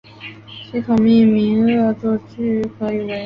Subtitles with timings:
[0.65, 3.19] 系统命名法恶作剧可以为